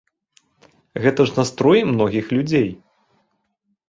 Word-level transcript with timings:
Гэта 1.03 1.21
ж 1.31 1.35
настроі 1.39 1.81
многіх 1.91 2.25
людзей. 2.37 2.65